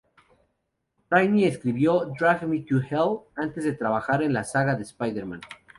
[1.11, 5.41] Raimi escribió "Drag Me to Hell" antes de trabajar en la saga de Spider-Man.